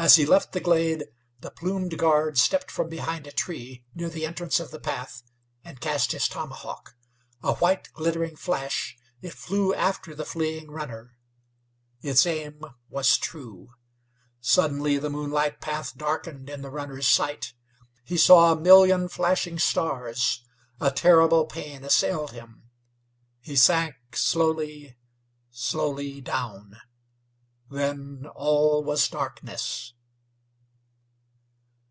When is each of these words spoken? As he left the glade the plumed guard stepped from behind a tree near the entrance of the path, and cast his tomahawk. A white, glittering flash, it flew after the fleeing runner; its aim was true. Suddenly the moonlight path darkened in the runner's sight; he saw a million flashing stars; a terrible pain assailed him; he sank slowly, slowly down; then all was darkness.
As 0.00 0.16
he 0.16 0.24
left 0.24 0.52
the 0.52 0.60
glade 0.60 1.04
the 1.40 1.50
plumed 1.50 1.98
guard 1.98 2.38
stepped 2.38 2.70
from 2.70 2.88
behind 2.88 3.26
a 3.26 3.30
tree 3.32 3.84
near 3.94 4.08
the 4.08 4.24
entrance 4.24 4.58
of 4.58 4.70
the 4.70 4.80
path, 4.80 5.22
and 5.62 5.78
cast 5.78 6.12
his 6.12 6.26
tomahawk. 6.26 6.94
A 7.42 7.56
white, 7.56 7.90
glittering 7.92 8.34
flash, 8.34 8.96
it 9.20 9.34
flew 9.34 9.74
after 9.74 10.14
the 10.14 10.24
fleeing 10.24 10.70
runner; 10.70 11.18
its 12.00 12.24
aim 12.24 12.62
was 12.88 13.18
true. 13.18 13.72
Suddenly 14.40 14.96
the 14.96 15.10
moonlight 15.10 15.60
path 15.60 15.94
darkened 15.94 16.48
in 16.48 16.62
the 16.62 16.70
runner's 16.70 17.06
sight; 17.06 17.52
he 18.02 18.16
saw 18.16 18.52
a 18.52 18.56
million 18.58 19.06
flashing 19.06 19.58
stars; 19.58 20.42
a 20.80 20.90
terrible 20.90 21.44
pain 21.44 21.84
assailed 21.84 22.32
him; 22.32 22.70
he 23.38 23.54
sank 23.54 23.96
slowly, 24.14 24.96
slowly 25.50 26.22
down; 26.22 26.78
then 27.72 28.26
all 28.34 28.82
was 28.82 29.06
darkness. 29.08 29.92